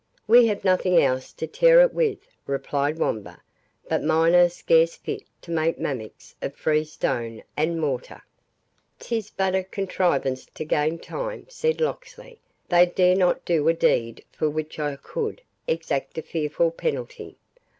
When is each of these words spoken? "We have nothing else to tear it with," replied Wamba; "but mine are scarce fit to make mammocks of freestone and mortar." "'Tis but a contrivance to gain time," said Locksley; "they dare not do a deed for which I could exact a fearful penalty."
"We 0.25 0.47
have 0.47 0.63
nothing 0.63 0.97
else 0.99 1.31
to 1.33 1.45
tear 1.45 1.79
it 1.81 1.93
with," 1.93 2.17
replied 2.47 2.97
Wamba; 2.97 3.39
"but 3.87 4.01
mine 4.03 4.33
are 4.33 4.49
scarce 4.49 4.95
fit 4.95 5.21
to 5.43 5.51
make 5.51 5.77
mammocks 5.77 6.33
of 6.41 6.55
freestone 6.55 7.43
and 7.55 7.79
mortar." 7.79 8.23
"'Tis 8.97 9.29
but 9.29 9.53
a 9.53 9.63
contrivance 9.63 10.47
to 10.55 10.65
gain 10.65 10.97
time," 10.97 11.45
said 11.49 11.79
Locksley; 11.79 12.39
"they 12.67 12.87
dare 12.87 13.13
not 13.15 13.45
do 13.45 13.67
a 13.67 13.75
deed 13.75 14.25
for 14.31 14.49
which 14.49 14.79
I 14.79 14.95
could 14.95 15.43
exact 15.67 16.17
a 16.17 16.23
fearful 16.23 16.71
penalty." 16.71 17.37